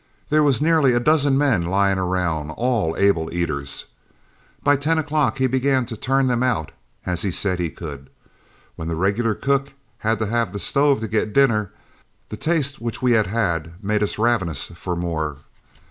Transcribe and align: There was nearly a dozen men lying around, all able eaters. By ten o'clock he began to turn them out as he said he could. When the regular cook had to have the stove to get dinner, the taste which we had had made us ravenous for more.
There 0.29 0.41
was 0.41 0.63
nearly 0.63 0.95
a 0.95 0.99
dozen 0.99 1.37
men 1.37 1.61
lying 1.61 1.99
around, 1.99 2.49
all 2.49 2.97
able 2.97 3.31
eaters. 3.31 3.85
By 4.63 4.75
ten 4.75 4.97
o'clock 4.97 5.37
he 5.37 5.45
began 5.45 5.85
to 5.85 5.95
turn 5.95 6.25
them 6.25 6.41
out 6.41 6.71
as 7.05 7.21
he 7.21 7.29
said 7.29 7.59
he 7.59 7.69
could. 7.69 8.09
When 8.75 8.87
the 8.87 8.95
regular 8.95 9.35
cook 9.35 9.73
had 9.99 10.17
to 10.17 10.25
have 10.25 10.53
the 10.53 10.59
stove 10.59 11.01
to 11.01 11.07
get 11.07 11.33
dinner, 11.33 11.71
the 12.29 12.35
taste 12.37 12.81
which 12.81 13.03
we 13.03 13.11
had 13.11 13.27
had 13.27 13.73
made 13.83 14.01
us 14.01 14.17
ravenous 14.17 14.69
for 14.69 14.95
more. 14.95 15.37